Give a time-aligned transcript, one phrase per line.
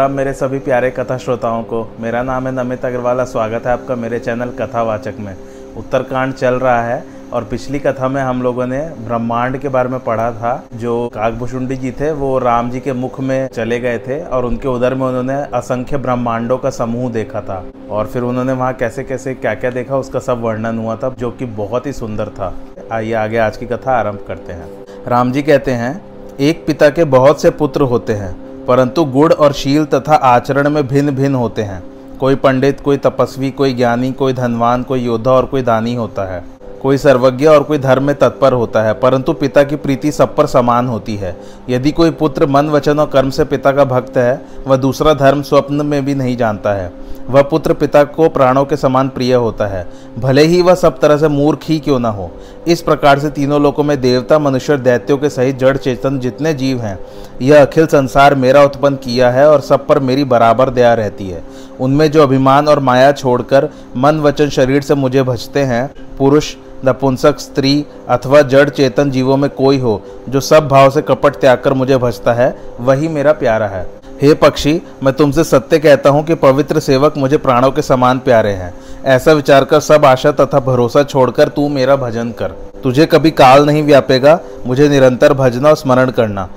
[0.00, 3.94] राम मेरे सभी प्यारे कथा श्रोताओं को, मेरा नाम है नमित अग्रवाल स्वागत है आपका
[3.94, 5.36] मेरे चैनल कथावाचक में।
[5.76, 10.00] उत्तरकांड चल रहा है, और पिछली कथा में हम लोगों ने ब्रह्मांड के बारे में
[10.00, 14.20] पढ़ा था, जो काकभुषुंडी जी थे, वो राम जी के मुख में चले गए थे,
[14.22, 18.72] और उनके उधर में उन्होंने असंख्य ब्रह्मांडों का समूह देखा था, और फिर उन्होंने वहाँ
[18.74, 22.28] कैसे कैसे क्या क्या देखा, उसका सब वर्णन हुआ था, जो कि बहुत ही सुंदर
[22.28, 22.54] था।
[22.92, 26.00] आइए आगे आज की कथा आरंभ करते हैं। राम जी कहते हैं,
[26.40, 30.88] एक पिता के बहुत से पुत्र होते हैं परंतु गुण और शील तथा आचरण में
[30.88, 31.82] भिन्न भिन्न होते हैं।
[32.18, 36.44] कोई पंडित, कोई तपस्वी, कोई ज्ञानी, कोई धनवान, कोई योद्धा और कोई दानी होता है।
[36.82, 40.46] कोई सर्वज्ञ और कोई धर्म में तत्पर होता है, परंतु पिता की प्रीति सब पर
[40.46, 41.36] समान होती है।
[41.68, 45.42] यदि कोई पुत्र मन, वचन और कर्म से पिता का भक्त है, वह दूसरा धर्म,
[45.42, 46.92] स्वप्न में भी नहीं जानता है।
[47.30, 49.86] वह पुत्र पिता को प्राणों के समान प्रिय होता है।
[50.18, 52.30] भले ही वह सब तरह से मूर्ख ही क्यों न हो।
[52.68, 56.80] इस प्रकार से तीनों लोकों में देवता, मनुष्य दैत्यों के सहित जड़ चेतन जितने जीव
[56.80, 56.98] हैं,
[57.42, 61.42] यह अखिल संसार मेरा उत्पन्न किया है और सब पर मेरी बराबर दया रहती है।
[61.80, 67.38] उनमें जो अभिमान और माया छोड़कर मन, वचन, शरीर से मुझे भजते हैं, पुरुष, नपुंसक,
[67.38, 71.72] स्त्री अथवा जड़ चेतन जीवों में कोई हो, जो सब भाव से कपट त्याग कर
[71.72, 76.34] मुझे भजता है, वही मेरा प्यारा है। हे पक्षी, मैं तुमसे सत्य कहता हूँ कि
[76.34, 78.72] पवित्र सेवक मुझे प्राणों के समान प्यारे हैं।
[79.04, 83.64] ऐसा विचार कर सब आशा तथा भरोसा छोड़कर तू मेरा भजन कर। तुझे कभी काल
[83.66, 86.48] नहीं व्यापेगा, मुझे निरंतर भजना और स्मरण करना।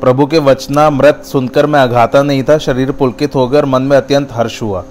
[0.00, 4.28] प्रभु के वचना मृत सुनकर मैं अघाता नहीं था, शरीर पुलकित होकर मन में अत्यंत
[4.32, 4.84] हर्ष हुआ।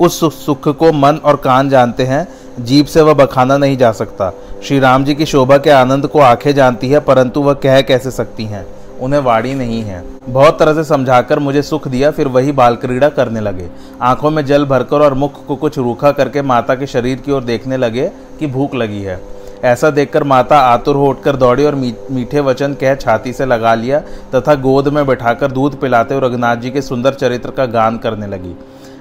[0.00, 2.26] उस सुख को मन और कान जानते हैं
[2.60, 4.32] जीप से वह बखाना नहीं जा सकता।
[4.64, 8.10] श्री राम जी की शोभा के आनंद को आँखें जानती है, परंतु वह कह कैसे
[8.10, 8.66] सकती हैं?
[9.00, 13.08] उन्हें वाड़ी नहीं है। बहुत तरह से समझाकर मुझे सुख दिया, फिर वही बाल क्रीड़ा
[13.08, 13.68] करने लगे।
[14.02, 17.44] आँखों में जल भरकर और मुख को कुछ रूखा करके माता के शरीर की ओर
[17.44, 19.20] देखने लगे कि भूख लगी है।
[19.64, 24.00] ऐसा देखकर माता आतुर हो उठकर दौड़ी और मीठे वचन कह छाती से लगा लिया
[24.34, 28.26] तथा गोद में बैठाकर दूध पिलाते और रघुनाथ जी के सुंदर चरित्र का गान करने
[28.26, 28.54] लगी।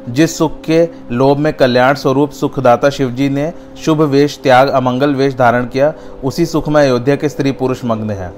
[0.10, 3.54] जिस सुख के लोभ में कल्याण स्वरूप सुखदाता शिवजी ने
[3.86, 5.94] शुभ वेश, त्याग, अमंगल वेश धारण किया,
[6.24, 8.34] उसी सुख में अयोध्या के स्त्री पुरुष मग्न है।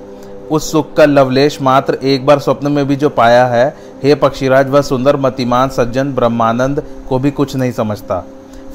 [0.51, 4.69] उस सुख का लवलेश मात्र एक बार स्वप्न में भी जो पाया है, हे पक्षीराज,
[4.69, 8.23] वह सुंदर, मतिमान, सज्जन, ब्रह्मानंद को भी कुछ नहीं समझता।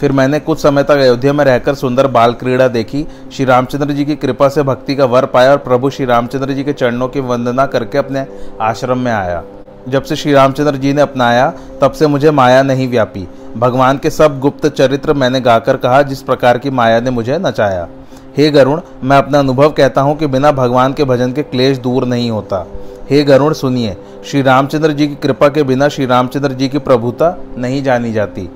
[0.01, 4.05] फिर मैंने कुछ समय तक अयोध्या में रहकर सुंदर बाल क्रीड़ा देखी। श्री रामचंद्र जी
[4.05, 7.21] की कृपा से भक्ति का वर पाया और प्रभु श्री रामचंद्र जी के चरणों की
[7.21, 8.27] वंदना करके अपने
[8.61, 9.43] आश्रम में आया।
[9.89, 14.11] जब से श्री रामचंद्र जी ने अपनाया, तब से मुझे माया नहीं व्यापी। भगवान के
[14.11, 17.89] सब गुप्त चरित्र मैंने गाकर कहा, जिस प्रकार की माया ने मुझे नचाया।
[18.37, 22.05] हे गरुण, मैं अपना अनुभव कहता हूँ कि बिना भगवान के भजन के क्लेश दूर
[22.05, 22.67] नहीं होता।
[23.11, 27.39] हे गरुण, सुनिए, श्री रामचंद्र जी की कृपा के बिना श्री रामचंद्र जी की प्रभुता
[27.59, 28.51] नहीं जानी जाती।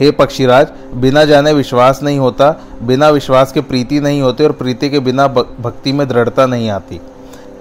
[0.00, 4.90] हे पक्षीराज, बिना जाने विश्वास नहीं होता, बिना विश्वास के प्रीति नहीं होती और प्रीति
[4.90, 5.28] के बिना
[5.60, 7.00] भक्ति में दृढ़ता नहीं आती।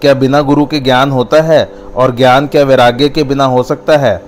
[0.02, 3.98] क्या बिना गुरु के ज्ञान होता है और ज्ञान क्या वैराग्य के बिना हो सकता
[3.98, 4.24] है?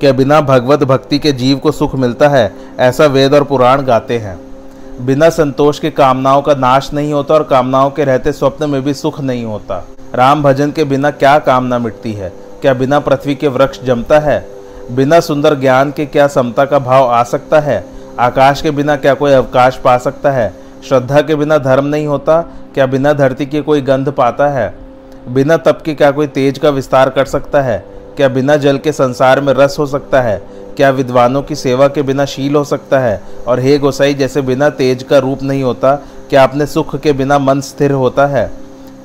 [0.00, 2.52] क्या बिना भगवत भक्ति के जीव को सुख मिलता है?
[2.78, 4.43] ऐसा वेद और पुराण गाते हैं।
[5.00, 8.94] बिना संतोष के कामनाओं का नाश नहीं होता और कामनाओं के रहते स्वप्न में भी
[8.94, 12.32] सुख नहीं होता। राम भजन के बिना क्या कामना मिटती है?
[12.62, 14.48] क्या बिना पृथ्वी के वृक्ष जमता है?
[14.90, 17.84] बिना सुंदर ज्ञान के क्या समता का भाव आ सकता है?
[18.18, 20.54] आकाश के बिना क्या कोई अवकाश पा सकता है?
[20.88, 22.40] श्रद्धा के बिना धर्म नहीं होता,
[22.74, 24.74] क्या बिना धरती के कोई गंध पाता है?
[25.28, 27.93] बिना तप के क्या कोई तेज का विस्तार कर सकता है?
[28.16, 30.42] क्या बिना जल के संसार में रस हो सकता है?
[30.76, 33.22] क्या विद्वानों की सेवा के बिना शील हो सकता है?
[33.46, 35.94] और हे गोसाई, जैसे बिना तेज का रूप नहीं होता,
[36.30, 38.50] क्या अपने सुख के बिना मन स्थिर होता है?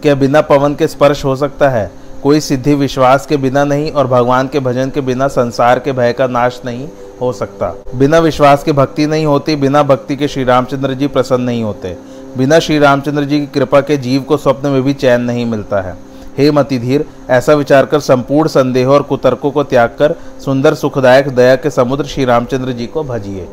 [0.01, 1.91] क्या बिना पवन के स्पर्श हो सकता है?
[2.23, 6.13] कोई सिद्धि विश्वास के बिना नहीं और भगवान के भजन के बिना संसार के भय
[6.13, 6.87] का नाश नहीं
[7.21, 11.41] हो सकता। बिना विश्वास के भक्ति नहीं होती, बिना भक्ति के श्री रामचंद्र जी प्रसन्न
[11.41, 11.97] नहीं होते।
[12.37, 15.81] बिना श्री रामचंद्र जी की कृपा के जीव को स्वप्न में भी चैन नहीं मिलता
[15.81, 16.08] है।
[16.39, 20.15] हे मतिधीर, ऐसा विचार कर संपूर्ण संदेह और कुतर्कों को त्याग कर
[20.45, 23.47] सुंदर, सुखदायक दया के समुद्र श्री रामचंद्र जी को भजिए।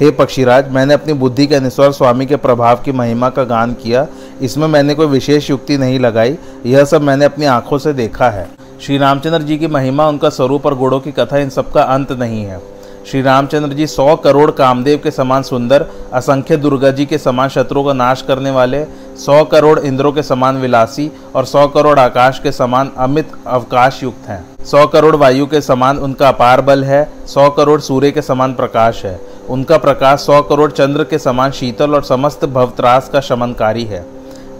[0.00, 4.06] हे पक्षीराज, मैंने अपनी बुद्धि के अनुसार स्वामी के प्रभाव की महिमा का गान किया।
[4.42, 8.48] इसमें मैंने कोई विशेष युक्ति नहीं लगाई। यह सब मैंने अपनी आँखों से देखा है।
[8.80, 12.44] श्री रामचंद्र जी की महिमा, उनका स्वरूप और गुणों की कथा इन सबका अंत नहीं
[12.44, 12.77] है।
[13.10, 17.84] श्री रामचंद्र जी सौ करोड़ कामदेव के समान सुंदर, असंख्य दुर्गा जी के समान शत्रुओं
[17.84, 18.82] का नाश करने वाले,
[19.16, 24.28] सौ करोड़ इंद्रों के समान विलासी और सौ करोड़ आकाश के समान अमित अवकाश युक्त
[24.28, 28.54] हैं। सौ करोड़ वायु के समान उनका अपार बल है, सौ करोड़ सूर्य के समान
[28.54, 33.84] प्रकाश है। उनका प्रकाश सौ करोड़ चंद्र के समान शीतल और समस्त भवत्रास का शमनकारी
[33.84, 34.04] है।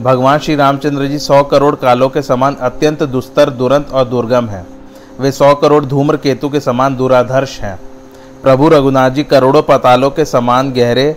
[0.01, 4.67] भगवान श्री रामचंद्र जी सौ करोड़ कालों के समान अत्यंत दुस्तर, दुरंत और दुर्गम हैं।
[5.21, 7.79] वे सौ करोड़ धूम्र केतु के समान दुराधर्ष हैं।
[8.43, 11.15] प्रभु रघुनाथ जी करोड़ों पतालों के समान गहरे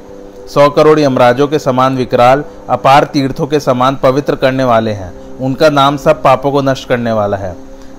[0.50, 5.70] सौ करोड़ यमराजों के समान विकराल अपार तीर्थों के समान पवित्र करने वाले हैं उनका
[5.70, 7.56] नाम सब पापों को नष्ट करने वाला है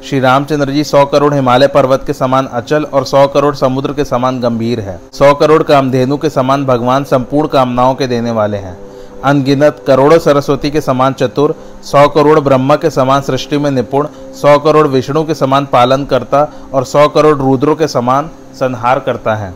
[0.09, 4.05] श्री रामचंद्र जी सौ करोड़ हिमालय पर्वत के समान अचल और सौ करोड़ समुद्र के
[4.05, 8.77] समान गंभीर है सौ करोड़ कामधेनु के समान भगवान संपूर्ण कामनाओं के देने वाले हैं
[9.25, 11.55] अनगिनत करोड़ों सरस्वती के समान चतुर
[11.85, 16.49] सौ करोड़ ब्रह्मा के समान सृष्टि में निपुण सौ करोड़ विष्णु के समान पालन करता
[16.75, 19.55] और सौ करोड़ रुद्रों के समान संहार करता है।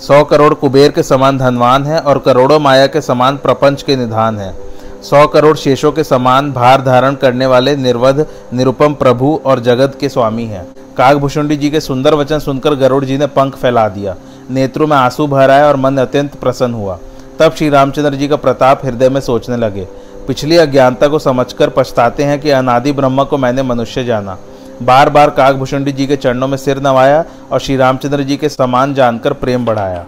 [0.00, 4.38] सौ करोड़ कुबेर के समान धनवान है और करोड़ों माया के समान प्रपंच के निधान
[4.38, 4.54] है।
[5.02, 10.08] सौ करोड़ शेषों के समान भार धारण करने वाले निर्वध, निरुपम प्रभु और जगत के
[10.08, 10.66] स्वामी हैं।
[10.96, 14.16] कागभूषुंडी जी के सुंदर वचन सुनकर गरुड़ जी ने पंख फैला दिया।
[14.50, 16.98] नेत्रों में आँसू भर आए और मन अत्यंत प्रसन्न हुआ।
[17.38, 19.88] तब श्री रामचंद्र जी का प्रताप हृदय में सोचने लगे।
[20.28, 24.38] पिछली अज्ञानता को समझकर पछताते हैं कि अनादि ब्रह्म को मैंने मनुष्य जाना।
[24.82, 28.94] बार बार कागभूषुंडी जी के चरणों में सिर नवाया और श्री रामचंद्र जी के समान
[28.94, 30.04] जानकर प्रेम बढ़ाया।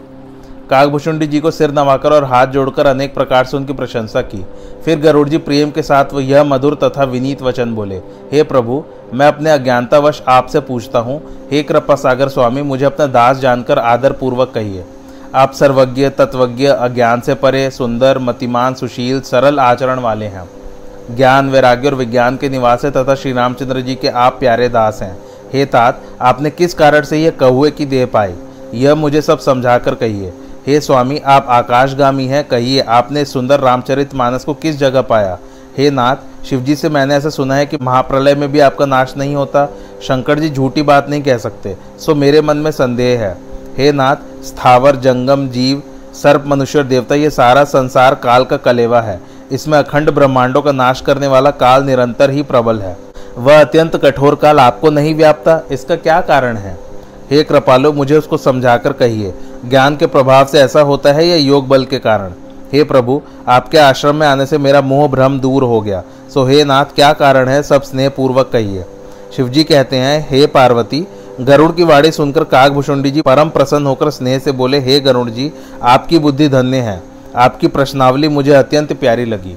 [0.71, 4.45] कागभूषुंडी जी को सिर नवाकर और हाथ जोड़कर अनेक प्रकार से उनकी प्रशंसा की।
[4.85, 7.97] फिर गरुड़ जी प्रेम के साथ वह यह मधुर तथा विनीत वचन बोले,
[8.33, 8.83] हे प्रभु,
[9.15, 11.21] मैं अपने अज्ञानतावश आपसे पूछता हूँ,
[11.51, 14.85] हे कृपा सागर स्वामी, मुझे अपना दास जानकर आदरपूर्वक कहिए।
[15.35, 20.49] आप सर्वज्ञ, तत्वज्ञ, अज्ञान से परे, सुंदर, मतिमान, सुशील, सरल आचरण वाले हैं।
[21.11, 24.99] ज्ञान, वैराग्य और विज्ञान के निवास है तथा श्री रामचंद्र जी के आप प्यारे दास
[25.03, 25.17] हैं।
[25.53, 28.35] हे तात, आपने किस कारण से यह कहुए की देह पाई?
[28.75, 30.33] यह मुझे सब समझा कर कहिए।
[30.67, 35.39] हे स्वामी, आप आकाशगामी हैं, कहिए, आपने सुंदर रामचरित मानस को किस जगह पाया?
[35.79, 39.35] हे नाथ, शिवजी से मैंने ऐसा सुना है कि महाप्रलय में भी आपका नाश नहीं
[39.35, 39.67] होता।
[40.03, 43.37] शंकर जी झूठी बात नहीं कह सकते, सो मेरे मन में संदेह है।
[43.79, 45.83] हे नाथ, स्थावर, जंगम, जीव,
[46.15, 49.21] सर्प, मनुष्य देवता, ये सारा संसार काल का कलेवा है।
[49.53, 52.97] इसमें अखंड ब्रह्मांडों का नाश करने वाला काल निरंतर ही प्रबल है।
[53.39, 56.79] वह अत्यंत कठोर काल आपको नहीं व्यापता, इसका क्या कारण है?
[57.31, 61.69] हे कृपालो, मुझे उसको समझाकर कहिए, ज्ञान के प्रभाव से ऐसा होता है या योग
[61.69, 62.33] बल के कारण?
[62.73, 66.03] हे प्रभु, आपके आश्रम में आने से मेरा मोह भ्रम दूर हो गया।
[66.35, 67.63] सो हे नाथ, क्या कारण है?
[67.63, 68.85] सब स्नेह पूर्वक कहिए।
[69.37, 71.07] शिवजी कहते हैं, हे पार्वती,
[71.41, 75.53] गरुड़ की वाणी सुनकर कागभूषुंडी जी परम प्रसन्न होकर स्नेह से बोले, हे गरुड़ जी,
[75.83, 77.03] आपकी बुद्धि धन्य है।
[77.37, 79.57] आपकी प्रश्नावली मुझे अत्यंत प्यारी लगी।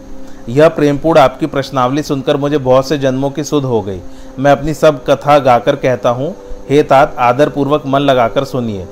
[0.49, 3.99] यह प्रेमपूर्ण आपकी प्रश्नावली सुनकर मुझे बहुत से जन्मों की सुध हो गई।
[4.39, 6.35] मैं अपनी सब कथा गाकर कहता हूँ,
[6.69, 8.87] हे तात आदर पूर्वक मन लगाकर सुनिए।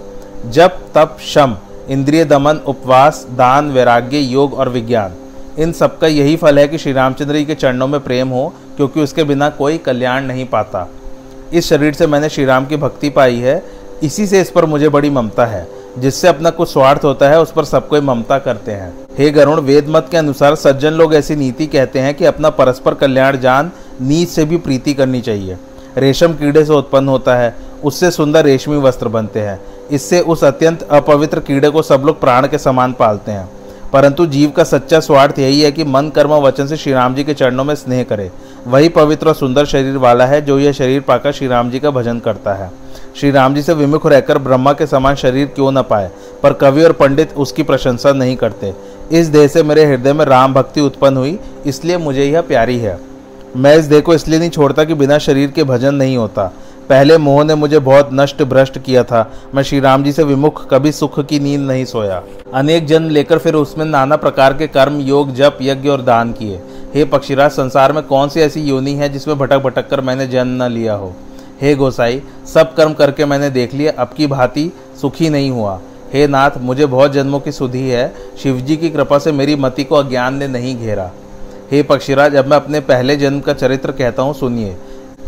[0.49, 1.57] जब तप, शम,
[1.89, 5.13] इंद्रिय दमन, उपवास, दान, वैराग्य, योग और विज्ञान।
[5.59, 9.01] इन सबका यही फल है कि श्री रामचंद्र जी के चरणों में प्रेम हो, क्योंकि
[9.01, 10.89] उसके बिना कोई कल्याण नहीं पाता।
[11.53, 13.63] इस शरीर से मैंने श्री राम की भक्ति पाई है।
[14.03, 17.51] इसी से इस पर मुझे बड़ी ममता है। जिससे अपना कुछ स्वार्थ होता है, उस
[17.51, 21.67] पर सबको ममता करते हैं। हे गरुण, वेद मत के अनुसार सज्जन लोग ऐसी नीति
[21.67, 23.71] कहते हैं कि अपना परस्पर कल्याण, जान,
[24.01, 25.57] नीच से भी प्रीति करनी चाहिए।
[25.97, 29.59] रेशम कीड़े से उत्पन्न होता है, उससे सुंदर रेशमी वस्त्र बनते हैं।
[29.91, 33.49] इससे उस अत्यंत अपवित्र कीड़े को सब लोग प्राण के समान पालते हैं।
[33.93, 37.23] परंतु जीव का सच्चा स्वार्थ यही है कि मन, कर्म वचन से श्री राम जी
[37.23, 38.31] के चरणों में स्नेह करे।
[38.67, 41.89] वही पवित्र और सुंदर शरीर वाला है, जो यह शरीर पाकर श्री राम जी का
[41.89, 42.84] भजन करता है।
[43.19, 46.11] श्री राम जी से विमुख रहकर ब्रह्मा के समान शरीर क्यों न पाए?
[46.43, 48.73] पर कवि और पंडित उसकी प्रशंसा नहीं करते।
[49.11, 52.99] इस देह से मेरे हृदय में राम भक्ति उत्पन्न हुई, इसलिए मुझे यह प्यारी है।
[53.57, 56.53] मैं इस देह को इसलिए नहीं छोड़ता कि बिना शरीर के भजन नहीं होता।
[56.89, 60.73] पहले मोह ने मुझे बहुत नष्ट भ्रष्ट किया था। मैं श्री राम जी से विमुख,
[60.73, 64.99] कभी सुख की नींद नहीं सोया। अनेक जन्म लेकर फिर उसमें नाना प्रकार के कर्म,
[64.99, 66.61] योग, जप, यज्ञ और दान किए।
[66.95, 70.63] हे पक्षीराज, संसार में कौन सी ऐसी योनि है जिसमें भटक भटक कर मैंने जन्म
[70.63, 71.13] न लिया हो?
[71.61, 72.21] हे गोसाई,
[72.53, 74.71] सब कर्म करके मैंने देख लिया अब की भांति
[75.01, 75.79] सुखी नहीं हुआ।
[76.13, 79.95] हे नाथ, मुझे बहुत जन्मों की सुधि है, शिवजी की कृपा से मेरी मति को
[79.95, 81.11] अज्ञान ने नहीं घेरा।
[81.71, 84.77] हे पक्षीराज, अब मैं अपने पहले जन्म का चरित्र कहता हूँ, सुनिए।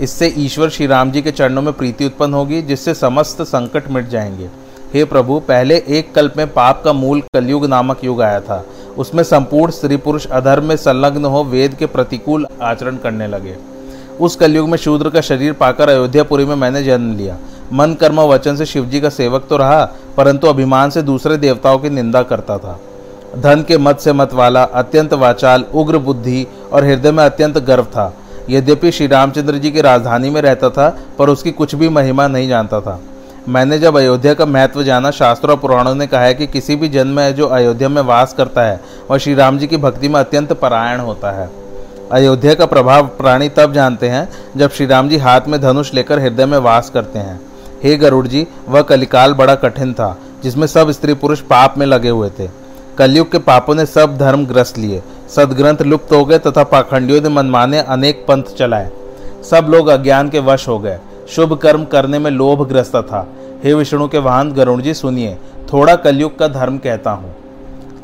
[0.02, 4.08] इससे ईश्वर श्री राम जी के चरणों में प्रीति उत्पन्न होगी, जिससे समस्त संकट मिट
[4.08, 4.50] जाएँगे।
[4.94, 8.66] हे प्रभु, पहले एक कल्प में पाप का मूल कलयुग नामक युग आया था।
[8.98, 13.77] उसमें संपूर्ण स्त्री पुरुष अधर्म में संलग्न हो वेद के प्रतिकूल आचरण करने लगे।
[14.20, 17.38] उस कलयुग में शूद्र का शरीर पाकर अयोध्यापुरी में मैंने जन्म लिया।
[17.74, 19.86] मन कर्म वचन से शिवजी का सेवक तो रहा,
[20.18, 22.80] परंतु अभिमान से दूसरे देवताओं की निंदा करता था।
[23.38, 27.84] धन के मत से मत वाला, अत्यंत वाचाल, उग्र बुद्धि और हृदय में अत्यंत गर्व
[27.84, 28.14] था।
[28.50, 32.48] यद्यपि श्री रामचंद्र जी की राजधानी में रहता था, पर उसकी कुछ भी महिमा नहीं
[32.48, 33.00] जानता था।
[33.50, 36.90] मैंने जब अयोध्या का महत्व जाना, शास्त्रों और पुराणों ने कहा है कि किसी भी
[36.90, 38.82] जन्म में जो अयोध्या में वास करता है,
[39.12, 41.67] वह श्री राम जी की भक्ति में अत्यंत परायण होता है।
[42.12, 46.20] अयोध्या का प्रभाव प्राणी तब जानते हैं जब श्री राम जी हाथ में धनुष लेकर
[46.20, 47.40] हृदय में वास करते हैं।
[47.84, 52.10] हे गरुड़ जी वह कलिकाल बड़ा कठिन था, जिसमें सब स्त्री पुरुष पाप में लगे
[52.10, 52.48] हुए थे।
[52.98, 57.30] कलयुग के पापों ने सब धर्म ग्रस्त लिए। सदग्रंथ लुप्त हो गए तथा पाखंडियों ने
[57.30, 58.92] मनमाने अनेक पंथ चलाए।
[59.50, 61.00] सब लोग अज्ञान के वश हो गए।
[61.30, 63.28] शुभ कर्म करने में लोभ ग्रस्त था।
[63.64, 65.36] हे विष्णु के वाहन गरुण जी सुनिए,
[65.74, 67.36] थोड़ा कलयुग का धर्म कहता हूँ।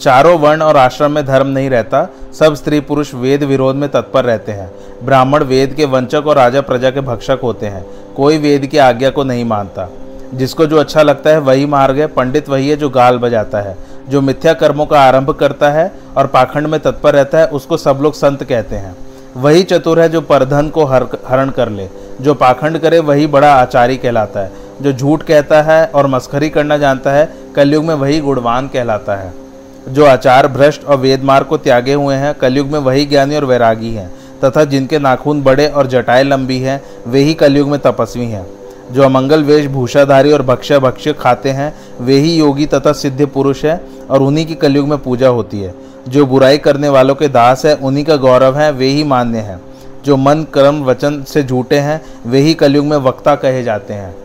[0.01, 2.07] चारों वर्ण और आश्रम में धर्म नहीं रहता,
[2.39, 4.71] सब स्त्री पुरुष वेद विरोध में तत्पर रहते हैं।
[5.03, 7.85] ब्राह्मण वेद के वंचक और राजा प्रजा के भक्षक होते हैं,
[8.15, 9.89] कोई वेद की आज्ञा को नहीं मानता।
[10.33, 13.77] जिसको जो अच्छा लगता है वही मार्ग है, पंडित वही है जो गाल बजाता है।
[14.09, 17.99] जो मिथ्या कर्मों का आरंभ करता है और पाखंड में तत्पर रहता है, उसको सब
[18.01, 18.95] लोग संत कहते हैं।
[19.37, 21.89] वही चतुर है जो परधन को हर हरण कर ले।
[22.21, 26.77] जो पाखंड करे, वही बड़ा आचारी कहलाता है। जो झूठ कहता है और मस्खरी करना
[26.77, 29.42] जानता है, कलयुग में वही गुणवान कहलाता है।
[29.89, 33.45] जो आचार भ्रष्ट और वेद मार्ग को त्यागे हुए हैं, कलयुग में वही ज्ञानी और
[33.45, 34.11] वैरागी हैं,
[34.43, 38.47] तथा जिनके नाखून बड़े और जटाएँ लंबी हैं, वे ही कलयुग में तपस्वी हैं।
[38.91, 43.65] जो अमंगल वेश भूषाधारी और भक्ष्य भक्ष्य खाते हैं, वे ही योगी तथा सिद्ध पुरुष
[43.65, 45.75] है, और उन्हीं की कलयुग में पूजा होती है।
[46.09, 49.61] जो बुराई करने वालों के दास है, उन्हीं का गौरव है, वे ही मान्य हैं।
[50.05, 54.15] जो मन, कर्म, वचन से झूठे हैं, वे ही कलयुग में वक्ता कहे जाते हैं।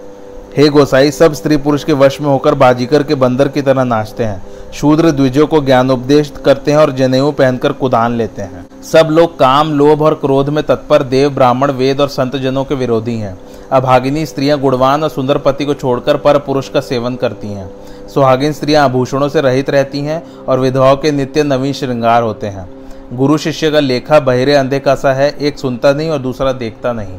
[0.56, 4.24] हे गोसाई, सब स्त्री पुरुष के वश में होकर बाजीकर के बंदर की तरह नाचते
[4.24, 4.42] हैं।
[4.74, 9.72] शूद्र द्विजों को ज्ञानोपदेश करते हैं और जनेऊ पहनकर कुदान लेते हैं। सब लोग काम,
[9.72, 13.38] लोभ और क्रोध में तत्पर देव, ब्राह्मण, वेद और संत जनों के विरोधी हैं।
[13.72, 17.70] अभागिनी स्त्रियाँ गुणवान और सुंदर पति को छोड़कर पर पुरुष का सेवन करती हैं।
[18.08, 22.70] सुहागिन स्त्रियाँ आभूषणों से रहित रहती हैं और विधवाओं के नित्य नवीन श्रृंगार होते हैं।
[23.12, 26.92] गुरु शिष्य का लेखा बहिरे अंधे का सा है, एक सुनता नहीं और दूसरा देखता
[26.92, 27.18] नहीं।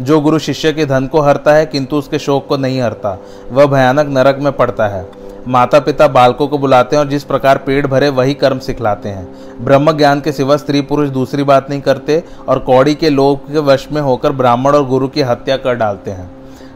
[0.00, 3.18] जो गुरु शिष्य के धन को हरता है, किंतु उसके शोक को नहीं हरता।
[3.52, 7.58] वह भयानक नरक में पड़ता है। माता पिता बालकों को बुलाते हैं और जिस प्रकार
[7.58, 9.34] पेट भरे वही कर्म सिखलाते हैं।
[9.64, 13.58] ब्रह्म ज्ञान के सिवा स्त्री पुरुष दूसरी बात नहीं करते और कौड़ी के लोग के
[13.58, 16.30] वश में होकर ब्राह्मण और गुरु की हत्या कर डालते हैं।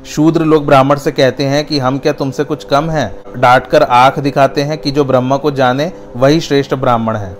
[0.07, 3.23] शूद्र लोग ब्राह्मण से कहते हैं कि हम क्या तुमसे कुछ कम हैं?
[3.37, 7.37] डांट कर आँख दिखाते हैं कि जो ब्रह्म को जाने, वही श्रेष्ठ ब्राह्मण है।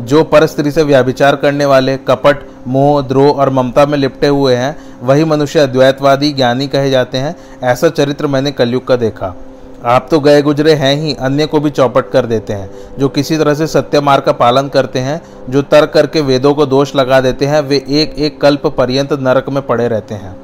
[0.00, 4.54] जो पर स्त्री से व्याभिचार करने वाले कपट, मोह, द्रोह और ममता में लिपटे हुए
[4.54, 9.34] हैं, वही मनुष्य अद्वैतवादी ज्ञानी कहे जाते हैं। ऐसा चरित्र मैंने कलयुग का देखा।
[9.84, 13.36] आप तो गए गुजरे हैं ही, अन्य को भी चौपट कर देते हैं, जो किसी
[13.36, 15.20] तरह से सत्य मार्ग का पालन करते हैं,
[15.50, 19.48] जो तर्क करके वेदों को दोष लगा देते हैं, वे एक एक कल्प पर्यंत नरक
[19.48, 20.36] में पड़े रहते हैं।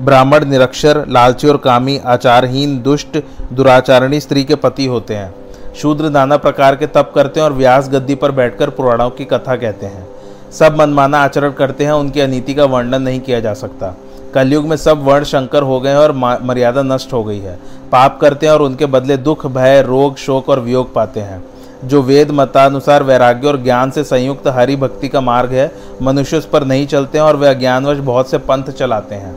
[0.00, 3.18] ब्राह्मण, निरक्षर, लालची और कामी, आचारहीन, दुष्ट,
[3.52, 5.34] दुराचारणी स्त्री के पति होते हैं।
[5.74, 9.56] शूद्र नाना प्रकार के तप करते हैं और व्यास गद्दी पर बैठकर पुराणों की कथा
[9.56, 10.08] कहते हैं।
[10.52, 13.96] सब मनमाना आचरण करते हैं, उनकी अनीति का वर्णन नहीं किया जा सकता।
[14.34, 16.12] कलयुग में सब वर्ण शंकर हो गए हैं और
[16.42, 17.58] मर्यादा नष्ट हो गई है।
[17.92, 21.44] पाप करते हैं और उनके बदले दुख, भय, रोग, शोक और वियोग पाते हैं।
[21.84, 25.72] जो वेद मतानुसार वैराग्य और ज्ञान से संयुक्त हरि भक्ति का मार्ग है,
[26.02, 29.36] मनुष्य उस पर नहीं चलते हैं और वे अज्ञानवश बहुत से पंथ चलाते हैं।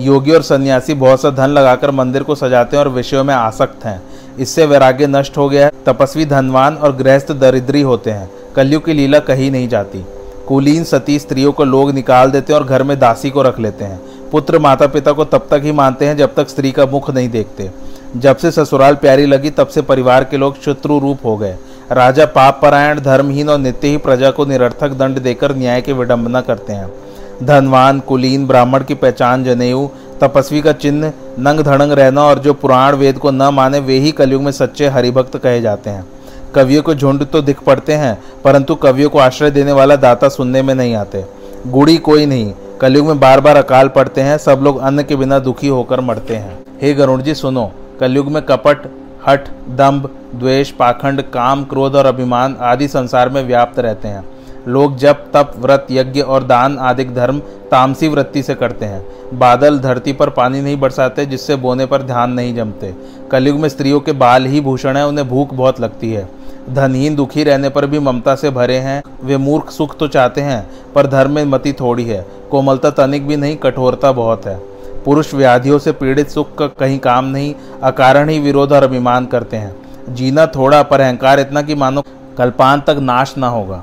[0.00, 3.84] योगी और सन्यासी बहुत सा धन लगाकर मंदिर को सजाते हैं और विषयों में आसक्त
[3.84, 4.02] हैं।
[4.38, 8.92] इससे वैराग्य नष्ट हो गया है। तपस्वी धनवान और गृहस्थ दरिद्री होते हैं। कलयुग की
[8.92, 10.04] लीला कही नहीं जाती।
[10.48, 13.84] कुलीन सती स्त्रियों को लोग निकाल देते हैं और घर में दासी को रख लेते
[13.84, 14.00] हैं।
[14.32, 17.28] पुत्र माता पिता को तब तक ही मानते हैं जब तक स्त्री का मुख नहीं
[17.28, 17.70] देखते।
[18.16, 21.56] जब से ससुराल प्यारी लगी, तब से परिवार के लोग शत्रु रूप हो गए।
[21.92, 26.40] राजा पाप परायण, धर्महीन और नित्य ही प्रजा को निरर्थक दंड देकर न्याय की विडंबना
[26.40, 26.92] करते हैं।
[27.42, 29.88] धनवान, कुलीन, ब्राह्मण की पहचान जनेऊ,
[30.20, 34.12] तपस्वी का चिन्ह नंग धड़ंग रहना और जो पुराण वेद को न माने, वे ही
[34.12, 36.04] कलयुग में सच्चे हरिभक्त कहे जाते हैं।
[36.54, 40.62] कवियों को झुंड तो दिख पड़ते हैं, परंतु कवियों को आश्रय देने वाला दाता सुनने
[40.62, 41.24] में नहीं आते।
[41.66, 45.38] गुड़ी कोई नहीं, कलयुग में बार बार अकाल पड़ते हैं, सब लोग अन्न के बिना
[45.38, 47.70] दुखी होकर मरते हैं। हे गरुण जी सुनो,
[48.00, 48.86] कलयुग में कपट,
[49.26, 54.24] हठ दम्भ द्वेष, पाखंड, काम, क्रोध और अभिमान आदि संसार में व्याप्त रहते हैं।
[54.68, 57.38] लोग जप, तप, व्रत, यज्ञ और दान आदि धर्म
[57.70, 59.04] तामसी वृत्ति से करते हैं।
[59.38, 62.94] बादल धरती पर पानी नहीं बरसाते, जिससे बोने पर ध्यान नहीं जमते।
[63.30, 66.28] कलयुग में स्त्रियों के बाल ही भूषण है, उन्हें भूख बहुत लगती है।
[66.70, 70.70] धनहीन दुखी रहने पर भी ममता से भरे हैं। वे मूर्ख सुख तो चाहते हैं,
[70.94, 74.56] पर धर्म में मति थोड़ी है। कोमलता तनिक भी नहीं, कठोरता बहुत है।
[75.04, 79.56] पुरुष व्याधियों से पीड़ित सुख का कहीं काम नहीं, अकारण ही विरोध और अभिमान करते
[79.56, 79.76] हैं।
[80.14, 82.02] जीना थोड़ा, पर अहंकार इतना कि मानो
[82.38, 83.82] कल्पान तक नाश ना होगा।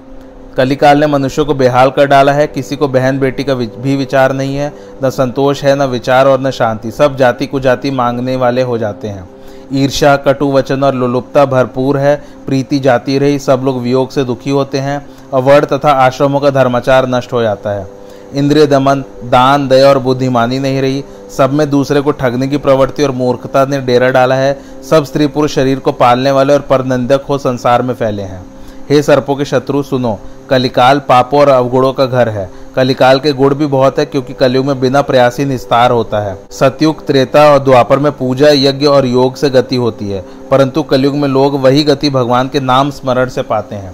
[0.58, 4.34] कलिकाल ने मनुष्य को बेहाल कर डाला है, किसी को बहन बेटी का भी विचार
[4.34, 4.74] नहीं है।
[5.04, 9.08] न संतोष है, न विचार और न शांति। सब जाति कुजाति मांगने वाले हो जाते
[9.08, 9.30] हैं।
[9.74, 14.50] ईर्षा कटु वचन और लुलुपता भरपूर है। प्रीति जाती रही, सब लोग वियोग से दुखी
[14.50, 17.88] होते हैं। और तथा आश्रमों का धर्माचार नष्ट हो जाता है।
[18.34, 21.04] इंद्रिय दमन, दान, दया और बुद्धिमानी नहीं रही।
[21.38, 25.28] सब में दूसरे को ठगने की प्रवृत्ति और मूर्खता ने डेरा डाला है। सब स्त्री
[25.28, 28.46] पुरुष शरीर को पालने वाले और परनंदक हो संसार में फैले हैं।
[28.90, 33.54] हे सर्पों के शत्रु, सुनो। कलिकाल पापों और अवगुणों का घर है। कलिकाल के गुण
[33.56, 38.00] भी बहुत है, क्योंकि कलयुग में बिना प्रयासी निस्तार होता है। सतयुग, त्रेता और द्वापर
[38.00, 42.10] में पूजा, यज्ञ और योग से गति होती है, परंतु कलयुग में लोग वही गति
[42.10, 43.94] भगवान के नाम स्मरण से पाते हैं।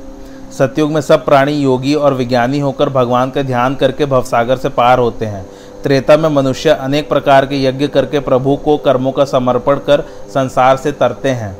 [0.52, 5.00] सतयुग में सब प्राणी योगी और विज्ञानी होकर भगवान का ध्यान करके भवसागर से पार
[5.00, 5.46] होते हैं।
[5.84, 10.78] त्रेता में मनुष्य अनेक प्रकार के यज्ञ करके प्रभु को कर्मों का समर्पण कर संसार
[10.78, 11.58] से तरते हैं।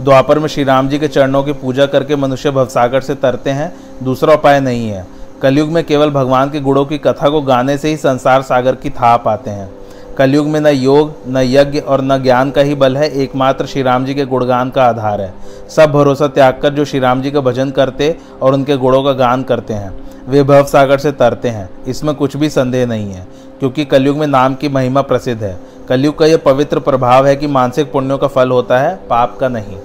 [0.00, 3.72] द्वापर में श्री राम जी के चरणों की पूजा करके मनुष्य भवसागर से तरते हैं,
[4.02, 5.06] दूसरा उपाय नहीं है।
[5.42, 8.90] कलयुग में केवल भगवान के गुणों की कथा को गाने से ही संसार सागर की
[8.90, 9.70] था पाते हैं।
[10.18, 13.82] कलयुग में न योग, न यज्ञ और न ज्ञान का ही बल है, एकमात्र श्री
[13.82, 15.32] राम जी के गुणगान का आधार है।
[15.68, 19.12] सब भरोसा त्याग कर जो श्री राम जी का भजन करते और उनके गुणों का
[19.12, 19.92] गान करते हैं,
[20.28, 23.26] वे भव सागर से तरते हैं। इसमें कुछ भी संदेह नहीं है,
[23.60, 27.46] क्योंकि कलयुग में नाम की महिमा प्रसिद्ध है। कलयुग का यह पवित्र प्रभाव है कि
[27.46, 29.76] मानसिक पुण्यों का फल होता है, पाप का नहीं।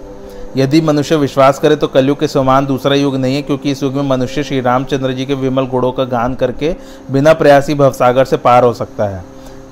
[0.58, 3.94] यदि मनुष्य विश्वास करे तो कलयुग के समान दूसरा युग नहीं है, क्योंकि इस युग
[3.94, 6.76] में मनुष्य श्री रामचंद्र जी के विमल गुणों का गान करके
[7.12, 9.24] बिना प्रयासी भवसागर से पार हो सकता है।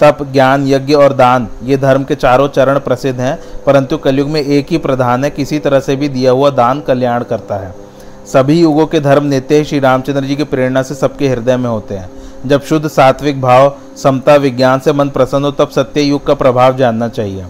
[0.01, 4.41] तप, ज्ञान, यज्ञ और दान, ये धर्म के चारों चरण प्रसिद्ध हैं, परंतु कलयुग में
[4.41, 7.75] एक ही प्रधान है, किसी तरह से भी दिया हुआ दान कल्याण करता है।
[8.33, 11.95] सभी युगों के धर्म नेते श्री रामचंद्र जी की प्रेरणा से सबके हृदय में होते
[11.95, 12.09] हैं।
[12.45, 16.75] जब शुद्ध, सात्विक भाव, समता, विज्ञान से मन प्रसन्न हो, तब सत्य युग का प्रभाव
[16.77, 17.45] जानना चाहिए।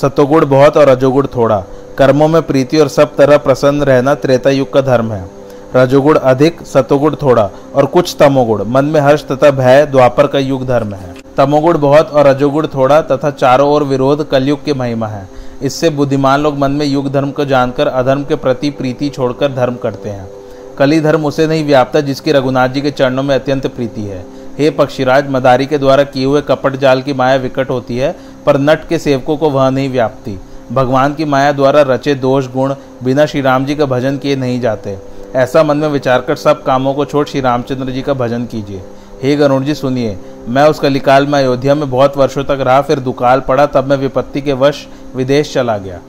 [0.00, 1.64] सतोगुण बहुत और रजोगुण थोड़ा।
[1.98, 5.30] कर्मों में प्रीति और सब तरह प्रसन्न रहना त्रेता युग का धर्म है।
[5.76, 10.66] रजोगुण अधिक, सतोगुण थोड़ा और कुछ तमोगुण। मन में हर्ष तथा भय द्वापर का युग
[10.66, 15.28] धर्म है। तमोगुण बहुत और रजोगुण थोड़ा तथा चारों ओर विरोध कलयुग की महिमा है।
[15.62, 19.74] इससे बुद्धिमान लोग मन में युग धर्म को जानकर, अधर्म के प्रति प्रीति छोड़कर धर्म
[19.74, 20.30] करते हैं।
[20.78, 24.24] कली धर्म उसे नहीं व्यापता, जिसकी रघुनाथ जी के चरणों में अत्यंत प्रीति है।
[24.58, 28.58] हे पक्षीराज, मदारी के द्वारा किए हुए कपट जाल की माया विकट होती है, पर
[28.58, 30.38] नट के सेवकों को वह नहीं व्यापती।
[30.72, 34.60] भगवान की माया द्वारा रचे दोष गुण बिना श्री राम जी का भजन किए नहीं
[34.60, 34.98] जाते।
[35.34, 38.82] ऐसा मन में विचार कर सब कामों को छोड़ श्री रामचंद्र जी का भजन कीजिए।
[39.22, 43.00] हे गरुण जी, सुनिए, मैं उस कलिकाल में अयोध्या में बहुत वर्षों तक रहा, फिर
[43.00, 46.00] दुकाल पड़ा, तब मैं विपत्ति के वश विदेश चला गया।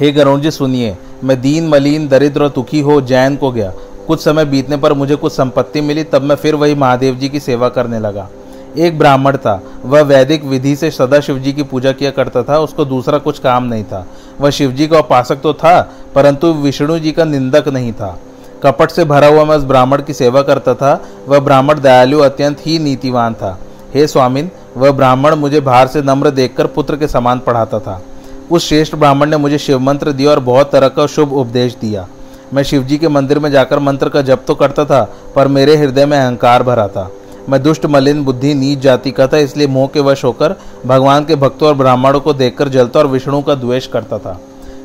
[0.00, 3.72] हे गरुण जी, सुनिए, मैं दीन मलिन दरिद्र और दुखी हो जैन को गया।
[4.06, 7.40] कुछ समय बीतने पर मुझे कुछ संपत्ति मिली, तब मैं फिर वही महादेव जी की
[7.40, 8.28] सेवा करने लगा।
[8.76, 12.58] एक ब्राह्मण था। वह वैदिक विधि से सदा शिव जी की पूजा किया करता था,
[12.58, 14.06] उसको दूसरा कुछ काम नहीं था।
[14.40, 15.80] वह शिव जी का उपासक तो था,
[16.14, 18.18] परंतु विष्णु जी का निंदक नहीं था।
[18.62, 22.66] कपट से भरा हुआ मैं उस ब्राह्मण की सेवा करता था। वह ब्राह्मण दयालु अत्यंत
[22.66, 23.58] ही नीतिवान था।
[23.94, 28.02] हे स्वामिन, वह ब्राह्मण मुझे बाहर से नम्र देखकर पुत्र के समान पढ़ाता था।
[28.50, 32.06] उस श्रेष्ठ ब्राह्मण ने मुझे शिव मंत्र दिया और बहुत तरह का शुभ उपदेश दिया।
[32.54, 35.02] मैं शिवजी के मंदिर में जाकर मंत्र का जप तो करता था,
[35.34, 37.10] पर मेरे हृदय में अहंकार भरा था।
[37.48, 40.54] मैं दुष्ट, मलिन, बुद्धि, नीच जाति का था, इसलिए मोह के वश होकर
[40.86, 44.40] भगवान के भक्तों और ब्राह्मणों को देखकर जलता और विष्णु का द्वेष करता था।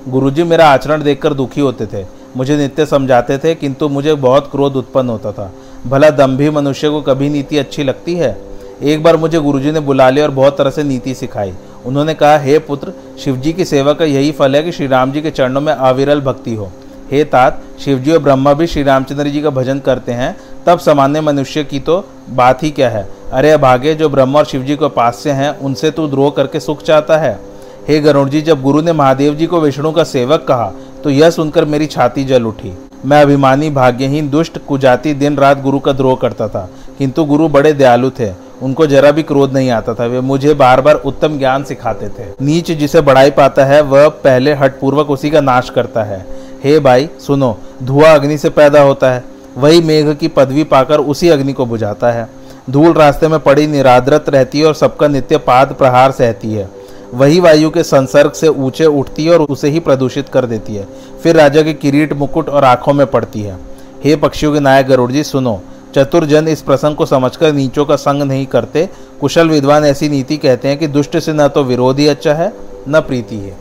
[0.08, 2.06] गुरुजी मेरा आचरण देखकर दुखी होते थे।
[2.38, 5.54] मुझे नित्य समझाते थे, किंतु मुझे बहुत क्रोध उत्पन्न होता था।
[5.88, 8.42] भला दम्भी मनुष्य को कभी नीति अच्छी लगती है?
[8.84, 11.54] एक बार मुझे गुरुजी ने बुला लिया और बहुत तरह से नीति सिखाई।
[11.86, 15.22] उन्होंने कहा, हे पुत्र, शिवजी की सेवा का यही फल है कि श्री राम जी
[15.22, 16.72] के चरणों में अविरल भक्ति हो।
[17.12, 21.22] हे तात, शिवजी और ब्रह्मा भी श्री रामचंद्र जी का भजन करते हैं तब सामान्य
[21.22, 23.10] मनुष्य की तो बात ही क्या है?
[23.32, 26.60] अरे भागे जो ब्रह्म और शिव जी को पास से हैं, उनसे तू द्रोह करके
[26.60, 27.40] सुख चाहता है?
[27.88, 30.72] हे गरुण जी, जब गुरु ने महादेव जी को विष्णु का सेवक कहा
[31.04, 35.80] तो यह सुनकर मेरी छाती जल उठी। मैं अभिमानी, भाग्यहीन, दुष्ट, कुजाति दिन रात गुरु
[35.80, 39.94] का द्रोह करता था। किंतु गुरु बड़े दयालु थे। उनको जरा भी क्रोध नहीं आता
[39.94, 44.10] था। वे मुझे बार बार उत्तम ज्ञान सिखाते थे। नीच जिसे बढ़ाई पाता है, वह
[44.10, 46.26] पहले हटपूर्वक उसी का नाश करता है।
[46.64, 49.24] हे भाई, सुनो, धुआँ अग्नि से पैदा होता है।
[49.58, 52.30] वही मेघ की पदवी पाकर उसी अग्नि को बुझाता है।
[52.70, 56.70] धूल रास्ते में पड़ी, निराद्रत रहती है और सबका नित्य पाद प्रहार सहती है।
[57.14, 60.88] वही वायु के संसर्ग से ऊँचे उठती है और उसे ही प्रदूषित कर देती है।
[61.24, 63.58] फिर राजा के किरीट मुकुट और आँखों में पड़ती है।
[64.04, 65.62] हे पक्षियों के नायक गरुड़ जी, सुनो।
[65.96, 68.90] चतुर जन इस प्रसंग को समझकर नीचों का संग नहीं करते।
[69.22, 72.54] कुशल विद्वान ऐसी नीति कहते हैं कि दुष्ट से न तो विरोधी अच्छा है,
[72.90, 73.58] न प्रीति है।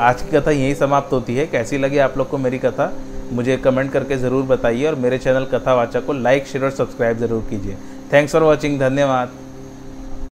[0.00, 2.92] आज की कथा यही समाप्त होती है। कैसी लगी आप लोग को मेरी कथा?
[3.32, 7.46] मुझे कमेंट करके ज़रूर बताइए और मेरे चैनल कथावाचक को लाइक, शेयर और सब्सक्राइब ज़रूर
[7.50, 7.76] कीजिए।
[8.12, 9.30] थैंक्स फॉर वॉचिंग धन्यवाद।